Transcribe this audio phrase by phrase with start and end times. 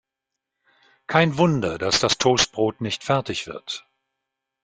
[1.05, 3.85] Kein Wunder, dass das Toastbrot nicht fertig wird.